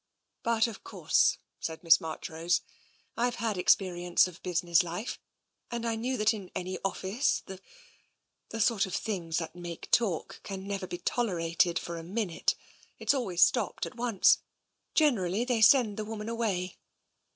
"But 0.43 0.65
of 0.65 0.83
course," 0.83 1.37
said 1.59 1.83
Miss 1.83 2.01
Marchrose," 2.01 2.61
I've 3.17 3.35
had 3.35 3.55
experience 3.55 4.27
of 4.27 4.41
business 4.41 4.81
life, 4.81 5.19
and 5.69 5.85
I 5.85 5.93
knew 5.95 6.17
that 6.17 6.33
in 6.33 6.49
any 6.55 6.79
of 6.79 6.97
fice, 6.97 7.43
the— 7.45 7.61
the 8.49 8.59
sort 8.59 8.87
of 8.87 8.95
things 8.95 9.37
that 9.37 9.55
make 9.55 9.91
talk 9.91 10.39
can 10.41 10.65
never 10.65 10.87
be 10.87 10.97
tolerated 10.97 11.77
for 11.77 11.99
a 11.99 12.03
minute. 12.03 12.55
It's 12.97 13.13
always 13.13 13.43
stopped 13.43 13.85
at 13.85 13.93
once. 13.93 14.39
Generally 14.95 15.45
they 15.45 15.61
send 15.61 15.97
the 15.97 16.05
woman 16.05 16.29
away. 16.29 16.77